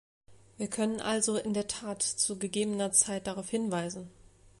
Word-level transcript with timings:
Wir 0.57 0.67
können 0.67 0.99
also 0.99 1.37
in 1.37 1.53
der 1.53 1.67
Tat 1.67 2.01
zu 2.01 2.39
gegebener 2.39 2.91
Zeit 2.91 3.27
darauf 3.27 3.51
hinweisen. 3.51 4.09